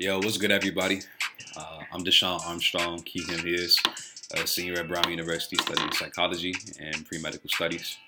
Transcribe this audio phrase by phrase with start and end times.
[0.00, 1.02] Yo, what's good, everybody?
[1.54, 3.04] Uh, I'm Deshaun Armstrong.
[3.04, 3.76] His,
[4.32, 7.98] a senior at Brown University studying psychology and pre medical studies.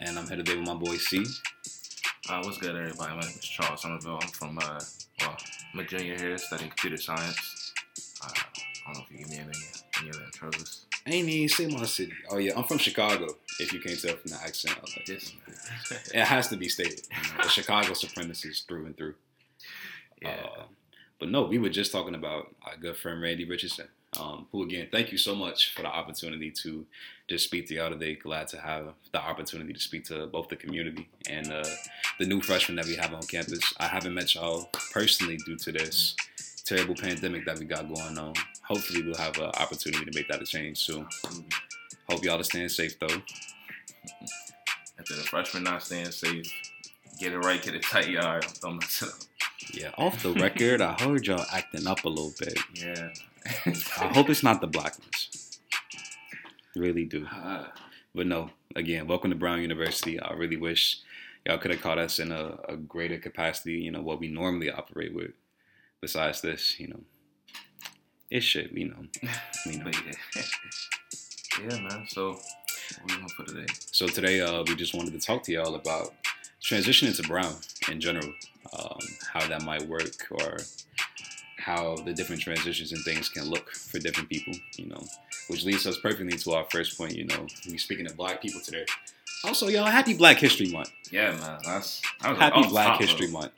[0.00, 1.26] And I'm here today with my boy C.
[2.30, 3.14] Uh, what's good, everybody?
[3.14, 4.18] My name is Charles Somerville.
[4.22, 4.80] I'm from, uh,
[5.20, 5.36] well,
[5.74, 7.74] I'm a junior here studying computer science.
[8.24, 9.52] Uh, I don't know if you give me any,
[10.00, 10.84] any other intros.
[11.06, 12.14] I ain't even say my city.
[12.30, 13.28] Oh, yeah, I'm from Chicago,
[13.60, 14.74] if you can't tell from the accent.
[14.78, 15.10] I was like,
[16.14, 17.02] it has to be stated.
[17.10, 19.16] You know, the Chicago supremacist through and through.
[20.22, 20.30] yeah.
[20.30, 20.62] Uh,
[21.26, 24.86] but no, we were just talking about our good friend Randy Richardson, um, who again,
[24.92, 26.86] thank you so much for the opportunity to
[27.26, 28.14] just speak to y'all today.
[28.14, 31.64] Glad to have the opportunity to speak to both the community and uh,
[32.20, 33.74] the new freshmen that we have on campus.
[33.78, 36.14] I haven't met y'all personally due to this
[36.64, 38.34] terrible pandemic that we got going on.
[38.62, 41.08] Hopefully, we'll have an opportunity to make that a change soon.
[42.08, 43.20] Hope y'all are staying safe though.
[44.96, 46.46] After the freshmen not staying safe,
[47.18, 48.40] get it right, get it tight, y'all.
[49.72, 49.98] Don't mess it up.
[49.98, 52.58] Yeah, off the record, I heard y'all acting up a little bit.
[52.74, 53.10] Yeah.
[54.00, 55.58] I hope it's not the blackness.
[56.74, 57.26] Really do.
[57.26, 57.66] Uh,
[58.14, 60.18] But no, again, welcome to Brown University.
[60.20, 61.00] I really wish
[61.46, 64.70] y'all could have caught us in a, a greater capacity, you know, what we normally
[64.70, 65.32] operate with.
[66.00, 67.00] Besides this, you know,
[68.30, 69.06] it's shit, you know.
[69.66, 69.84] We know.
[69.84, 70.42] but yeah.
[71.70, 72.06] yeah, man.
[72.08, 73.66] So, what we gonna put today?
[73.92, 76.14] So today, uh, we just wanted to talk to y'all about
[76.62, 77.54] transitioning to Brown
[77.90, 78.32] in general,
[78.78, 78.98] um,
[79.32, 80.58] how that might work, or
[81.58, 85.02] how the different transitions and things can look for different people, you know,
[85.48, 88.60] which leads us perfectly to our first point, you know, we speaking of black people
[88.60, 88.86] today.
[89.44, 90.90] Also, y'all, happy Black History Month.
[91.10, 91.58] Yeah, man.
[91.64, 93.32] That's that was Happy off Black top, History though.
[93.34, 93.52] Month.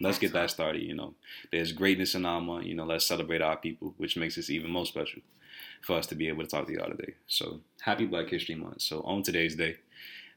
[0.00, 0.82] Let's get that started.
[0.82, 1.14] You know,
[1.50, 2.66] there's greatness in our month.
[2.66, 5.22] You know, let's celebrate our people, which makes this even more special
[5.80, 7.14] for us to be able to talk to y'all today.
[7.26, 8.82] So, happy Black History Month.
[8.82, 9.76] So, on today's day,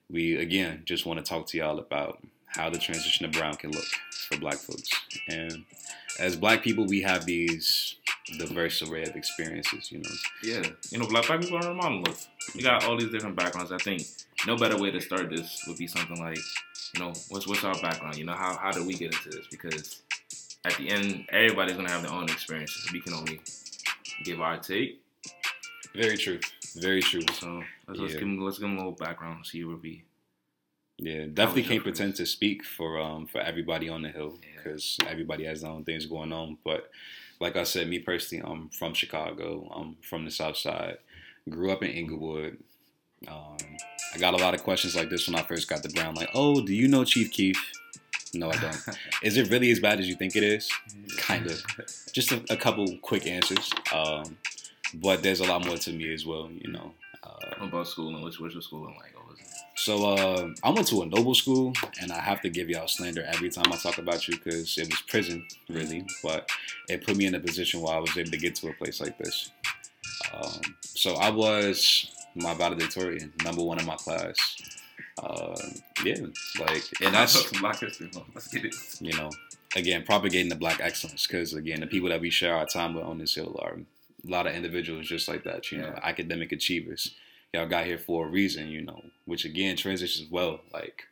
[0.10, 3.72] we again just want to talk to y'all about how the transition to brown can
[3.72, 3.86] look
[4.28, 4.90] for Black folks.
[5.30, 5.66] And
[6.20, 7.96] as Black people, we have these
[8.38, 9.92] diverse array of experiences.
[9.92, 10.10] You know,
[10.44, 12.28] Yeah, you know, black, black people are a monolith.
[12.56, 13.72] We got all these different backgrounds.
[13.72, 14.04] I think
[14.46, 16.40] no better way to start this would be something like,
[16.94, 18.18] you know, what's what's our background?
[18.18, 19.48] You know, how how did we get into this?
[19.50, 20.02] Because
[20.66, 22.92] at the end, everybody's gonna have their own experiences.
[22.92, 23.40] We can only
[24.24, 25.02] give our take.
[25.96, 26.40] very true.
[26.80, 27.22] Very true.
[27.34, 29.46] So let's, let's give him let's give them a little background.
[29.46, 30.04] See where we.
[31.00, 34.62] Yeah, definitely can't pretend to speak for um for everybody on the hill Yeah.
[34.64, 36.58] because everybody has their own things going on.
[36.64, 36.90] But
[37.40, 39.72] like I said, me personally, I'm from Chicago.
[39.76, 40.98] I'm from the South Side.
[41.50, 42.58] Grew up in Englewood.
[43.28, 43.58] Um,
[44.14, 46.16] I got a lot of questions like this when I first got the Brown.
[46.16, 47.72] Like, oh, do you know Chief Keef?
[48.34, 48.78] No, I don't.
[49.24, 50.70] is it really as bad as you think it is?
[51.18, 51.64] Kind of.
[52.12, 53.72] Just a, a couple quick answers.
[53.94, 54.38] Um,
[54.96, 56.50] but there's a lot more to me as well.
[56.52, 56.94] You know.
[57.24, 59.46] Uh, What about school and which which school and like what was it?
[59.76, 63.24] so uh, I went to a noble school, and I have to give y'all slander
[63.28, 66.06] every time I talk about you because it was prison, really.
[66.24, 66.50] But
[66.90, 69.00] it put me in a position where I was able to get to a place
[69.02, 69.52] like this.
[70.34, 74.36] Um, so I was my valedictorian, number one in my class.
[75.22, 75.56] Uh,
[76.04, 76.16] yeah,
[76.60, 78.10] like, and that's Black History.
[78.36, 78.76] Let's get it.
[79.00, 79.30] you know,
[79.76, 83.04] again, propagating the black excellence because again, the people that we share our time with
[83.04, 83.78] on this hill are
[84.26, 85.72] a lot of individuals just like that.
[85.72, 86.00] You know, Yeah.
[86.04, 87.16] academic achievers.
[87.54, 90.62] Y'all got here for a reason, you know, which again transitions well.
[90.74, 91.04] Like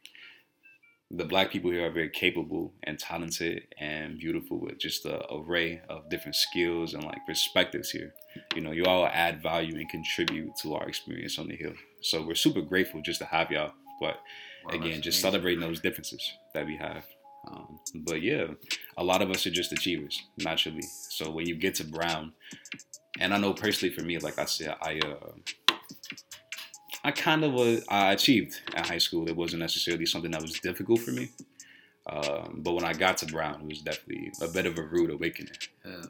[1.12, 5.82] the black people here are very capable and talented and beautiful with just a array
[5.88, 8.14] of different skills and like perspectives here.
[8.56, 11.74] You know, you all add value and contribute to our experience on the hill.
[12.02, 13.74] So we're super grateful just to have y'all.
[14.02, 14.20] But
[14.66, 15.22] Wow, again, just amazing.
[15.22, 17.06] celebrating those differences that we have.
[17.48, 18.48] Um, but yeah,
[18.98, 20.84] a lot of us are just achievers naturally.
[21.10, 22.34] So when you get to Brown,
[23.20, 25.76] and I know personally for me, like I said, I uh,
[27.04, 29.28] I kind of was I achieved at high school.
[29.28, 31.30] It wasn't necessarily something that was difficult for me.
[32.08, 35.12] Um, but when I got to Brown, it was definitely a bit of a rude
[35.12, 35.54] awakening.
[35.84, 36.04] Yeah.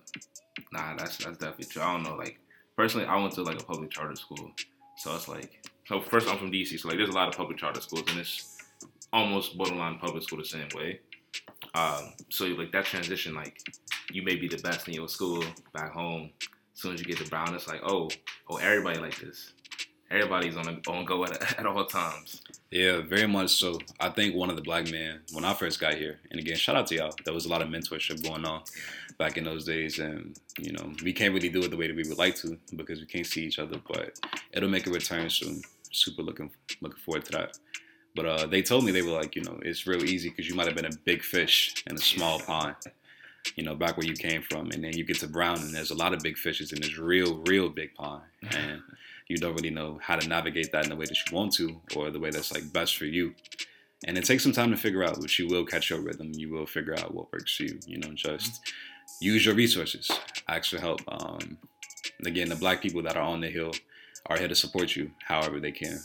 [0.71, 1.81] Nah, that's that's definitely true.
[1.81, 2.15] I don't know.
[2.15, 2.39] Like
[2.75, 4.51] personally, I went to like a public charter school,
[4.97, 6.01] so it's like so.
[6.01, 8.57] First, I'm from DC, so like there's a lot of public charter schools, and it's
[9.13, 10.99] almost borderline public school the same way.
[11.73, 13.59] Um, so like that transition, like
[14.11, 16.31] you may be the best in your school back home.
[16.41, 18.09] As soon as you get to Brown, it's like oh,
[18.49, 19.53] oh, everybody like this.
[20.11, 22.43] Everybody's on a, on go at, at all times.
[22.71, 23.79] Yeah, very much so.
[23.99, 26.75] I think one of the black men when I first got here, and again, shout
[26.75, 27.13] out to y'all.
[27.23, 28.63] There was a lot of mentorship going on
[29.17, 31.95] back in those days, and you know, we can't really do it the way that
[31.95, 33.79] we would like to because we can't see each other.
[33.87, 34.19] But
[34.51, 35.61] it'll make a return soon.
[35.91, 36.51] Super looking
[36.81, 37.57] looking forward to that.
[38.15, 40.55] But uh, they told me they were like, you know, it's real easy because you
[40.55, 42.75] might have been a big fish in a small pond.
[43.55, 45.91] You know, back where you came from, and then you get to Brown, and there's
[45.91, 48.81] a lot of big fishes in this real, real big pond, and
[49.27, 51.79] you don't really know how to navigate that in the way that you want to
[51.95, 53.33] or the way that's like best for you.
[54.07, 56.31] and it takes some time to figure out, but you will catch your rhythm.
[56.33, 57.79] You will figure out what works for you.
[57.85, 58.61] You know, just
[59.19, 60.09] use your resources,
[60.47, 61.01] ask for help.
[61.07, 61.57] Um,
[62.25, 63.73] again, the black people that are on the hill
[64.27, 65.99] are here to support you however they can.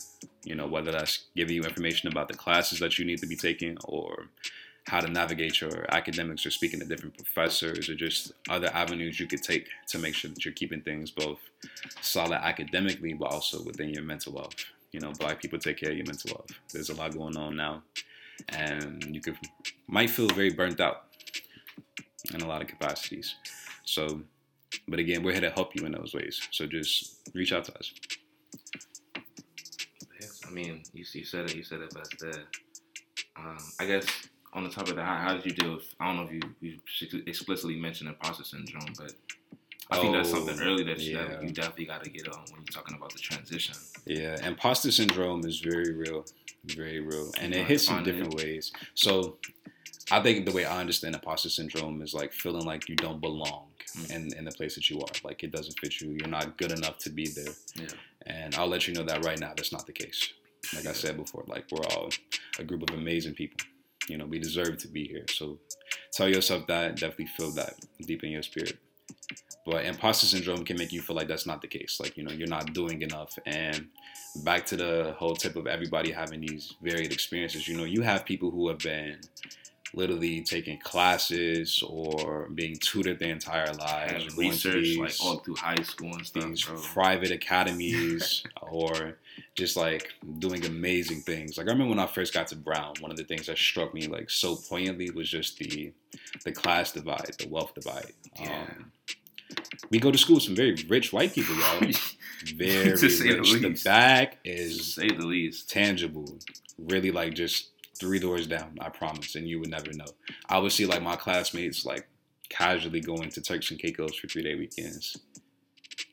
[0.44, 3.36] You know, whether that's giving you information about the classes that you need to be
[3.36, 4.26] taking or
[4.86, 9.26] how to navigate your academics or speaking to different professors or just other avenues you
[9.26, 11.38] could take to make sure that you're keeping things both
[12.00, 14.54] solid academically but also within your mental health.
[14.92, 16.50] You know, black people take care of your mental health.
[16.72, 17.82] There's a lot going on now
[18.48, 19.36] and you could
[19.86, 21.04] might feel very burnt out
[22.34, 23.34] in a lot of capacities.
[23.84, 24.22] So
[24.88, 26.40] but again, we're here to help you in those ways.
[26.50, 27.92] So just reach out to us.
[30.20, 31.56] Yes, I mean, you, you said it.
[31.56, 32.44] You said it best there.
[33.36, 34.06] Um, I guess
[34.52, 35.94] on the topic of that, how, how did you deal with?
[35.98, 36.78] I don't know if you,
[37.12, 39.12] you explicitly mentioned imposter syndrome, but
[39.90, 41.40] I think that's something oh, early that you, yeah.
[41.40, 43.74] you definitely got to get on when you're talking about the transition.
[44.06, 46.24] Yeah, imposter syndrome is very real,
[46.64, 48.44] very real, and it hits in different it.
[48.44, 48.72] ways.
[48.94, 49.38] So,
[50.12, 53.69] I think the way I understand imposter syndrome is like feeling like you don't belong
[53.96, 54.12] mm-hmm.
[54.12, 55.12] in, in the place that you are.
[55.24, 56.10] Like it doesn't fit you.
[56.10, 57.54] You're not good enough to be there.
[57.74, 57.86] Yeah.
[58.26, 60.32] And I'll let you know that right now, that's not the case.
[60.74, 62.10] Like I said before, like we're all
[62.58, 63.58] a group of amazing people.
[64.08, 65.24] You know, we deserve to be here.
[65.30, 65.58] So
[66.12, 68.78] tell yourself that, definitely feel that deep in your spirit.
[69.66, 72.00] But imposter syndrome can make you feel like that's not the case.
[72.00, 73.38] Like, you know, you're not doing enough.
[73.46, 73.88] And
[74.44, 78.24] back to the whole tip of everybody having these varied experiences, you know, you have
[78.24, 79.20] people who have been
[79.94, 84.24] literally taking classes or being tutored their entire lives.
[84.26, 86.44] And research these, like all through high school and stuff.
[86.44, 86.76] These bro.
[86.76, 89.18] private academies or
[89.54, 91.58] just like doing amazing things.
[91.58, 93.92] Like I remember when I first got to Brown, one of the things that struck
[93.94, 95.92] me like so poignantly was just the
[96.44, 98.12] the class divide, the wealth divide.
[98.38, 98.62] Yeah.
[98.62, 98.92] Um,
[99.90, 101.80] we go to school with some very rich white people, y'all.
[102.54, 103.00] Very rich.
[103.00, 106.38] The, the back is to say the least tangible.
[106.78, 110.06] Really like just three doors down, I promise, and you would never know.
[110.48, 112.08] I would see like my classmates like
[112.48, 115.16] casually going to Turks and Caicos for three day weekends.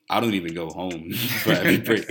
[0.10, 1.12] I don't even go home
[1.44, 2.10] for every break.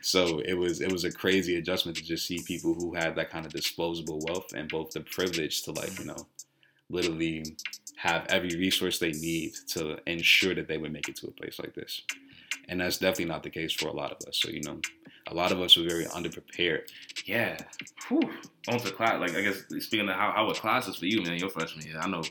[0.00, 3.30] so it was it was a crazy adjustment to just see people who had that
[3.30, 6.26] kind of disposable wealth and both the privilege to like, you know,
[6.88, 7.44] literally
[7.96, 11.58] have every resource they need to ensure that they would make it to a place
[11.58, 12.02] like this.
[12.68, 14.40] And that's definitely not the case for a lot of us.
[14.40, 14.80] So, you know,
[15.30, 16.90] a lot of us were very underprepared.
[17.24, 17.56] Yeah.
[18.08, 18.20] Whew.
[18.68, 21.38] On to class, like I guess speaking of how how were classes for you, man?
[21.38, 22.22] Your freshman year, I know.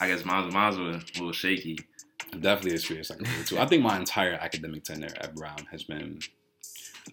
[0.00, 1.78] I guess mine's mine's were a little shaky.
[2.38, 3.58] Definitely experienced like a too.
[3.58, 6.20] I think my entire academic tenure at Brown has been.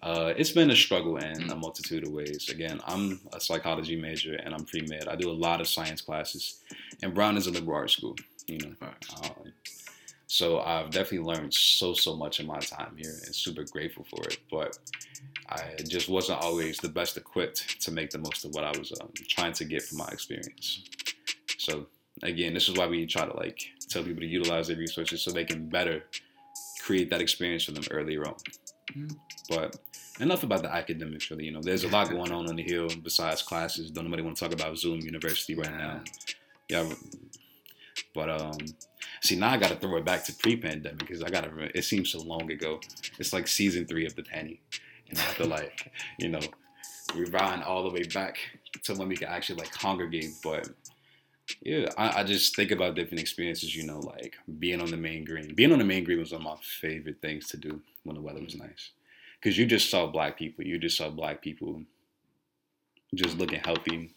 [0.02, 2.48] Uh, it's been a struggle in a multitude of ways.
[2.48, 5.08] Again, I'm a psychology major and I'm pre med.
[5.08, 6.60] I do a lot of science classes,
[7.02, 8.14] and Brown is a liberal arts school.
[8.46, 8.74] You know,
[9.22, 9.52] um,
[10.30, 14.22] so I've definitely learned so so much in my time here, and super grateful for
[14.28, 14.38] it.
[14.48, 14.78] But
[15.48, 18.92] I just wasn't always the best equipped to make the most of what I was
[19.00, 20.84] um, trying to get from my experience.
[21.58, 21.88] So
[22.22, 25.32] again, this is why we try to like tell people to utilize their resources so
[25.32, 26.04] they can better
[26.80, 28.36] create that experience for them earlier on.
[28.94, 29.16] Mm-hmm.
[29.48, 29.78] But
[30.20, 31.46] enough about the academics, really.
[31.46, 33.90] You know, there's a lot going on on the hill besides classes.
[33.90, 36.02] Don't nobody want to talk about Zoom University right now.
[36.68, 36.88] Yeah,
[38.14, 38.58] but um,
[39.20, 41.76] see now I got to throw it back to pre-pandemic because I got to.
[41.76, 42.80] It seems so long ago.
[43.18, 44.60] It's like season three of the Penny.
[45.08, 46.40] And I have to like, you know,
[47.14, 48.38] rewind all the way back
[48.84, 50.34] to when we could actually like congregate.
[50.42, 50.68] But
[51.62, 55.24] yeah, I, I, just think about different experiences, you know, like being on the main
[55.24, 55.54] green.
[55.54, 58.22] Being on the main green was one of my favorite things to do when the
[58.22, 58.90] weather was nice.
[59.40, 60.64] Because you just saw black people.
[60.64, 61.82] You just saw black people
[63.14, 64.14] just looking healthy,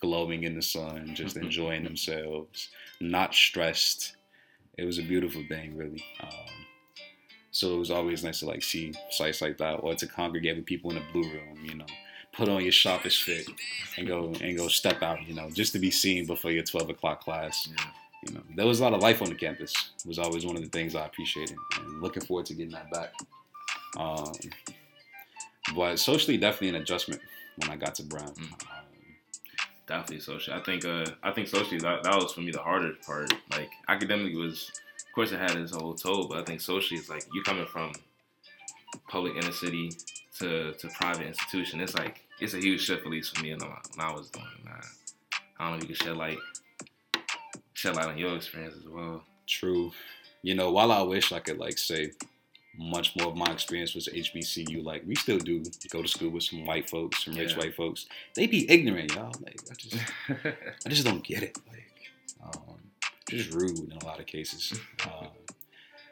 [0.00, 4.16] glowing in the sun, just enjoying themselves, not stressed.
[4.78, 6.04] It was a beautiful thing, really.
[6.20, 6.66] Um,
[7.50, 10.66] so it was always nice to like see sites like that or to congregate with
[10.66, 11.86] people in the blue room, you know,
[12.34, 13.48] put on your sharpest fit
[13.96, 16.90] and go and go step out, you know, just to be seen before your 12
[16.90, 17.68] o'clock class.
[17.70, 17.84] Yeah.
[18.28, 19.72] You know, there was a lot of life on the campus.
[19.98, 22.90] It was always one of the things I appreciated and looking forward to getting that
[22.90, 23.14] back.
[23.96, 24.32] Um,
[25.74, 27.22] but socially, definitely an adjustment
[27.56, 28.34] when I got to Brown.
[28.34, 28.75] Mm.
[29.86, 30.56] Definitely socially.
[30.56, 33.32] I think uh, I think socially that, that was for me the hardest part.
[33.52, 37.08] Like academically was of course, it had its whole toll, but I think socially, it's
[37.08, 37.92] like you coming from
[39.08, 39.92] public inner city
[40.38, 41.80] to to private institution.
[41.80, 43.62] It's like it's a huge shift, at least for me, when
[43.98, 44.84] I was doing that.
[45.58, 46.38] I don't know if you can shed light
[47.72, 49.22] shed light on your experience as well.
[49.46, 49.92] True.
[50.42, 52.12] You know, while I wish I could like say
[52.78, 54.84] much more of my experience was HBCU.
[54.84, 57.58] Like we still do go to school with some white folks, some rich yeah.
[57.58, 58.06] white folks.
[58.34, 59.32] They be ignorant, y'all.
[59.40, 59.96] Like I just,
[60.86, 61.58] I just don't get it.
[61.68, 61.92] Like,
[62.42, 62.76] um,
[63.28, 64.78] just rude in a lot of cases.
[65.06, 65.28] Um,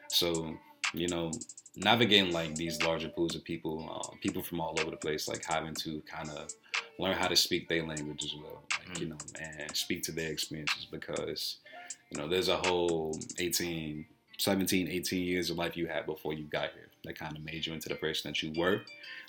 [0.09, 0.55] so,
[0.93, 1.33] you know,
[1.77, 5.45] navigating like these larger pools of people, uh, people from all over the place, like
[5.45, 6.53] having to kind of
[6.99, 10.31] learn how to speak their language as well, like, you know, and speak to their
[10.31, 11.57] experiences because,
[12.11, 14.07] you know, there's a whole 18,
[14.39, 17.67] 17, 18 years of life you had before you got here that kind of made
[17.67, 18.83] you into the person that you were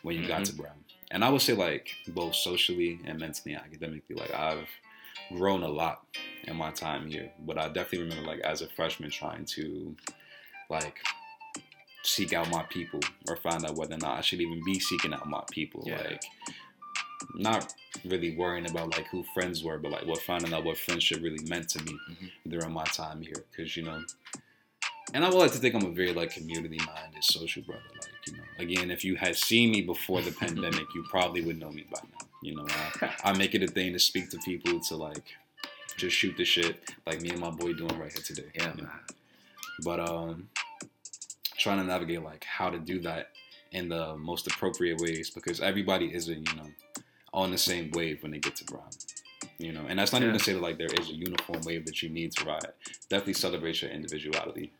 [0.03, 0.45] when you got Mhm.
[0.45, 0.83] to Brown.
[1.11, 4.67] And I would say, like, both socially and mentally and academically, like, I've
[5.29, 6.05] grown a lot
[6.45, 7.31] in my time here.
[7.39, 9.95] But I definitely remember, like, as a freshman, trying to,
[10.69, 10.97] like,
[12.03, 15.13] seek out my people or find out whether or not I should even be seeking
[15.13, 15.83] out my people.
[15.85, 15.97] Yeah.
[15.97, 16.23] Like,
[17.33, 21.21] not really worrying about like who friends were, but like what finding out what friendship
[21.23, 22.31] really meant to me Mhm.
[22.49, 23.45] during my time here.
[23.51, 24.03] Because you know,
[25.13, 27.81] and I would like to think I'm a very like community minded social brother.
[27.93, 31.59] Like you know, again, if you had seen me before the pandemic, you probably would
[31.59, 32.27] know me by now.
[32.41, 32.67] You know,
[33.01, 35.33] I, I make it a thing to speak to people to like
[35.97, 38.49] just shoot the shit like me and my boy doing right here today.
[38.55, 38.87] Yeah, you know?
[38.87, 38.99] man.
[39.83, 40.49] but um
[41.57, 43.29] trying to navigate like how to do that
[43.71, 46.69] in the most appropriate ways because everybody isn't you know
[47.33, 48.89] on the same wave when they get to Brown.
[49.57, 51.85] You know, and that's not even to say that like there is a uniform wave
[51.85, 52.73] that you need to ride.
[53.09, 54.73] Definitely celebrate your individuality.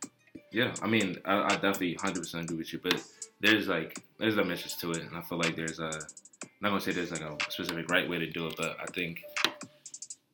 [0.56, 3.04] Yeah, I mean, I, I definitely 100% agree with you, but
[3.42, 6.80] there's like there's dimensions to it, and I feel like there's a I'm not gonna
[6.80, 9.22] say there's like a specific right way to do it, but I think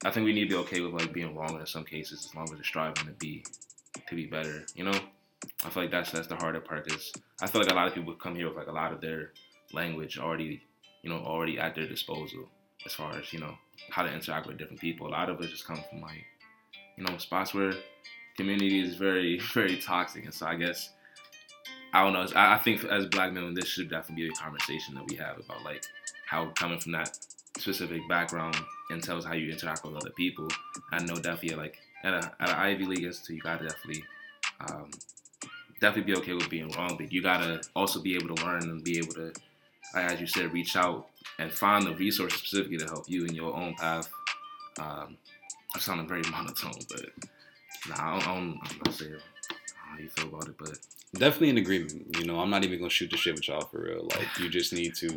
[0.05, 2.35] I think we need to be okay with like being wrong in some cases as
[2.35, 3.43] long as we're striving to be
[4.07, 4.63] to be better.
[4.75, 4.99] You know,
[5.65, 7.11] I feel like that's that's the harder part because
[7.41, 9.31] I feel like a lot of people come here with like a lot of their
[9.73, 10.61] language already,
[11.01, 12.47] you know, already at their disposal
[12.85, 13.55] as far as you know
[13.89, 15.07] how to interact with different people.
[15.07, 16.25] A lot of it just comes from like
[16.95, 17.73] you know spots where
[18.41, 20.89] community is very very toxic, and so I guess
[21.93, 22.25] I don't know.
[22.39, 25.37] I, I think as black men, this should definitely be a conversation that we have
[25.39, 25.83] about like
[26.25, 27.17] how coming from that
[27.57, 28.55] specific background
[28.89, 30.47] and tells how you interact with other people.
[30.91, 34.03] I know definitely like at a at an Ivy League institute, you gotta definitely
[34.69, 34.89] um,
[35.79, 38.83] definitely be okay with being wrong, but you gotta also be able to learn and
[38.83, 39.33] be able to,
[39.95, 41.07] as you said, reach out
[41.39, 44.09] and find the resources specifically to help you in your own path.
[44.79, 45.17] Um,
[45.75, 47.05] I sounded very monotone, but
[47.89, 49.15] nah, I don't, I don't, I'm not saying
[49.75, 50.77] how you feel about it, but
[51.13, 52.15] Definitely in agreement.
[52.17, 54.07] You know, I'm not even gonna shoot the shit with y'all for real.
[54.15, 55.13] Like you just need to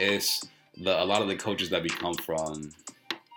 [0.00, 0.46] it's
[0.76, 2.70] the a lot of the coaches that we come from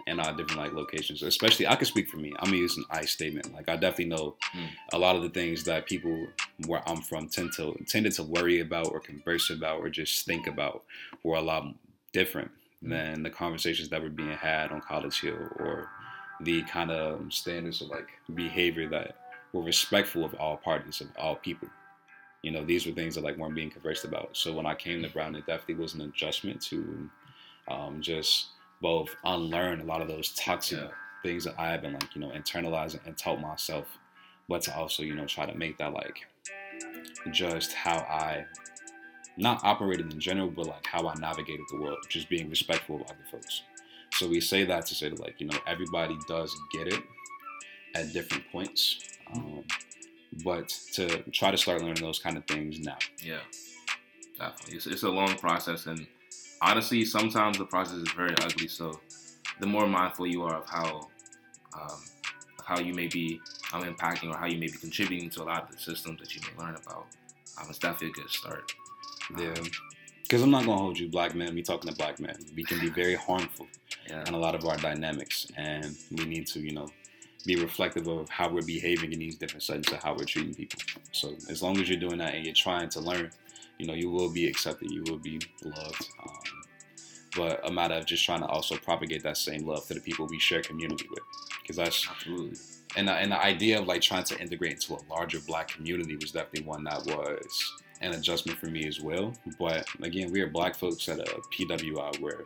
[0.08, 2.34] in our different like locations, especially I can speak for me.
[2.40, 3.54] I'm gonna use an I statement.
[3.54, 4.70] Like I definitely know Mm.
[4.94, 6.28] a lot of the things that people
[6.66, 10.48] where I'm from tend to tended to worry about or converse about or just think
[10.48, 10.84] about
[11.24, 11.66] were a lot
[12.14, 12.52] different
[12.84, 12.90] Mm.
[12.90, 15.90] than the conversations that were being had on College Hill or
[16.42, 19.16] the kind of standards of like behavior that
[19.54, 21.68] were respectful of all parties of all people.
[22.42, 24.30] You know, these were things that like weren't being conversed about.
[24.38, 27.10] So when I came to Brown, it definitely was an adjustment to
[27.68, 28.48] um, just
[28.82, 30.88] both unlearn a lot of those toxic Yeah.
[31.24, 33.98] things that I have been like, you know, internalizing and taught myself,
[34.48, 36.26] but to also, you know, try to make that like
[37.32, 38.46] just how I
[39.38, 43.04] not operated in general, but like how I navigated the world, just being respectful of
[43.04, 43.64] other folks.
[44.20, 47.02] So we say that to say that like, you know, everybody does get it
[47.96, 49.00] at different points.
[49.34, 49.64] Um,
[50.44, 52.98] but to try to start learning those kind of things now.
[53.24, 53.40] Yeah,
[54.38, 54.76] definitely.
[54.76, 56.06] It's, it's a long process, and
[56.62, 58.68] honestly, sometimes the process is very ugly.
[58.68, 59.00] So,
[59.62, 61.08] the more mindful you are of how,
[61.80, 62.04] um,
[62.66, 63.40] how you may be
[63.72, 66.36] um, impacting or how you may be contributing to a lot of the systems that
[66.36, 67.06] you may learn about,
[67.58, 68.70] um, it's definitely a good start.
[69.38, 69.54] Yeah.
[70.24, 71.56] Because I'm not going to hold you, black men.
[71.56, 72.36] me talking to black men.
[72.56, 73.66] We can be very harmful
[74.10, 75.48] In a lot of our dynamics.
[75.58, 76.88] And we need to, you know,
[77.46, 80.80] be reflective of how we're behaving in these different settings and how we're treating people.
[81.12, 83.32] So as long as you're doing that and you're trying to learn,
[83.78, 84.92] you know, you will be accepted.
[84.92, 86.08] You will be loved.
[86.24, 86.38] Um,
[87.36, 90.28] but a matter of just trying to also propagate that same love to the people
[90.28, 91.24] we share community with.
[91.62, 92.58] Because that's absolutely.
[92.98, 96.16] and the, and the idea of like trying to integrate into a larger black community
[96.16, 99.34] was definitely one that was an adjustment for me as well.
[99.60, 102.46] But again, we are black folks at a PWI where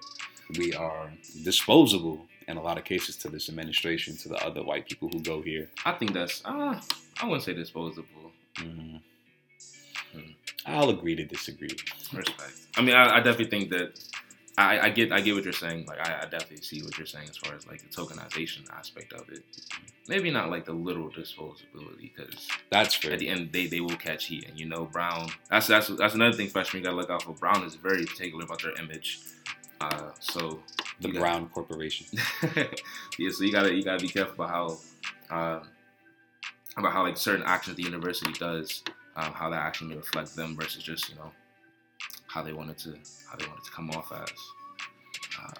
[0.57, 1.11] we are
[1.43, 5.19] disposable in a lot of cases to this administration, to the other white people who
[5.19, 5.69] go here.
[5.85, 6.41] I think that's.
[6.45, 6.79] Uh,
[7.21, 8.31] I wouldn't say disposable.
[8.57, 9.01] Mm.
[10.11, 10.19] Hmm.
[10.65, 11.75] I'll agree to disagree.
[12.13, 12.53] Respect.
[12.77, 13.99] I mean, I, I definitely think that
[14.57, 15.85] I, I get I get what you're saying.
[15.87, 19.11] Like, I, I definitely see what you're saying as far as like the tokenization aspect
[19.13, 19.43] of it.
[20.07, 23.13] Maybe not like the literal disposability, because That's fair.
[23.13, 25.29] at the end they they will catch heat, and you know Brown.
[25.49, 27.31] That's that's that's another thing freshmen gotta look out for.
[27.33, 29.19] Brown is very particular about their image.
[29.81, 30.61] Uh, so
[31.01, 32.05] the got- Brown Corporation.
[33.17, 34.49] yeah, so you gotta you gotta be careful about
[35.29, 35.67] how um,
[36.77, 38.83] about how like certain actions the university does,
[39.15, 41.31] um, how that action may reflect them versus just you know
[42.33, 42.89] how they wanted to
[43.29, 44.29] how they wanted to come off as.
[45.39, 45.53] Um,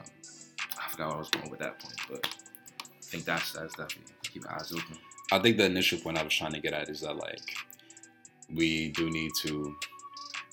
[0.80, 2.28] I forgot where I was going with that point, but
[2.82, 4.98] I think that's that's definitely keep eyes open.
[5.32, 7.56] I think the initial point I was trying to get at is that like
[8.54, 9.76] we do need to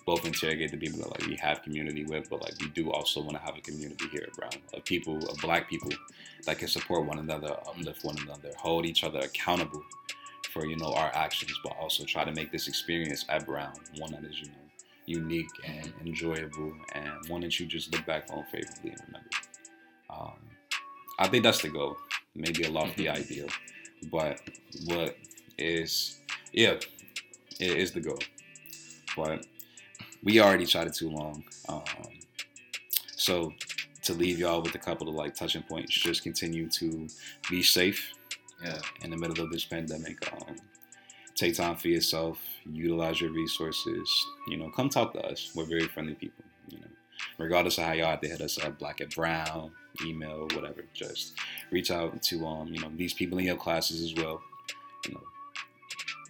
[0.05, 3.23] both interrogate the people that like we have community with, but like we do also
[3.23, 5.91] want to have a community here at Brown of people, of Black people
[6.45, 9.83] that can support one another, uplift one another, hold each other accountable
[10.53, 14.13] for you know our actions, but also try to make this experience at Brown one
[14.13, 14.70] that is you know
[15.11, 19.29] unique and enjoyable, and one that you just look back on favorably and remember.
[20.09, 20.39] Um,
[21.19, 21.97] I think that's the goal.
[22.35, 23.17] Maybe a lofty Mhm.
[23.17, 23.49] ideal,
[24.11, 24.41] but
[24.87, 25.17] what
[25.59, 26.17] is
[26.53, 26.73] yeah,
[27.61, 28.19] it is the goal.
[29.17, 29.47] But
[30.23, 31.45] we already chatted too long.
[31.69, 31.85] Um,
[33.17, 33.53] so
[34.03, 37.07] to leave y'all with a couple of like touching points, just continue to
[37.51, 38.13] be safe
[38.65, 38.81] Yeah.
[39.03, 40.17] in the middle of this pandemic.
[40.33, 40.57] Um,
[41.41, 42.39] take time for yourself.
[42.71, 44.27] Utilize your resources.
[44.49, 45.53] You know, come talk to us.
[45.55, 46.45] We're very friendly people.
[46.69, 46.87] You know,
[47.39, 49.73] regardless of how y'all have to hit us up, black at brown,
[50.05, 50.85] email, whatever.
[50.95, 51.35] Just
[51.71, 54.43] reach out to um, you know, these people in your classes as well.
[55.07, 55.23] You know,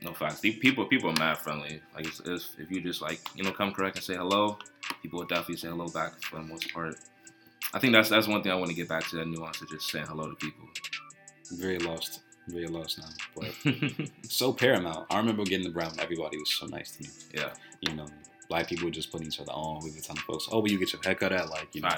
[0.02, 0.40] No facts.
[0.40, 1.81] People people are mad friendly.
[1.95, 4.59] Like it's, it's, if you just like you know come correct and say hello,
[5.02, 6.97] people will definitely say hello back for the most part.
[7.75, 9.69] I think that's that's one thing I want to get back to that nuance of
[9.71, 10.69] just saying hello to people.
[11.52, 12.21] very lost.
[12.50, 13.09] Very lost now.
[13.37, 13.52] But
[14.28, 15.07] so paramount.
[15.11, 15.92] I remember getting the brown.
[15.99, 17.09] Everybody was so nice to me.
[17.35, 18.07] yeah, You know,
[18.49, 19.85] black people were just putting each other on.
[19.85, 21.88] We were telling folks, "Oh, where you get your haircut at?" Like, you know,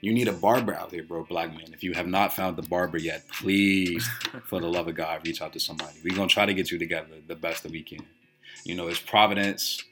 [0.00, 1.24] you need a barber out here, bro.
[1.24, 1.72] Black man.
[1.72, 4.08] If you have not found the barber yet, please,
[4.46, 5.98] for the love of God, reach out to somebody.
[6.04, 8.04] We're gonna try to get you together the best that we can.
[8.64, 9.84] You know, it's Providence.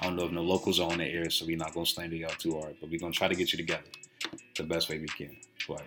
[0.00, 2.16] I don't know if no locals are on the air, so we're not gonna slander
[2.16, 3.84] y'all too hard, but we're gonna try to get you together
[4.56, 5.36] the best way we can.
[5.68, 5.82] But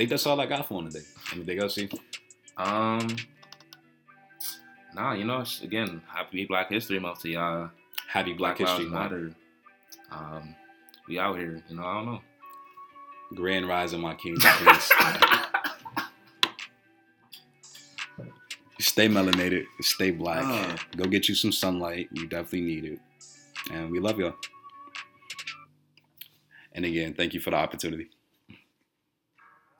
[0.00, 1.04] think that's all I got for one today.
[1.34, 1.90] Anything else, see?
[2.56, 3.06] Um,
[4.94, 7.70] nah, you know, again, happy Black History Month to y'all.
[8.08, 9.12] Happy Black, Black History Month.
[9.12, 9.34] Matter.
[10.10, 10.54] Um,
[11.06, 11.84] we out here, you know.
[11.84, 12.20] I don't know.
[13.34, 14.80] Grand Rising, my kings and
[18.80, 20.42] stay melanated, stay black.
[20.42, 20.78] Uh.
[20.96, 22.08] Go get you some sunlight.
[22.12, 23.00] You definitely need it.
[23.70, 24.32] And we love y'all.
[26.72, 28.08] And again, thank you for the opportunity.